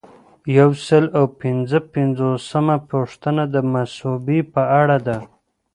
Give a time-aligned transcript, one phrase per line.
[0.57, 5.17] یو سل او پنځه پنځوسمه پوښتنه د مصوبې په اړه ده.